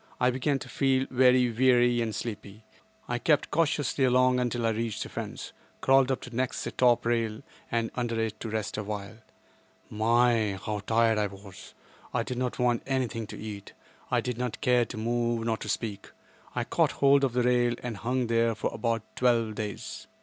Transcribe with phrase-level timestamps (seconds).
[0.19, 2.63] I began to feel very weary and sleepy.
[3.07, 7.05] I crept cautiously along until I reached the fence; crawled up to next the top
[7.05, 9.17] rail and under it to rest awhile.
[9.91, 11.75] My, how tired I was!
[12.15, 13.73] I did not want anything to eat.
[14.09, 16.09] I did not care to move, nor to speak.
[16.55, 20.07] I caught hold of the rail and hung there for about twelve days.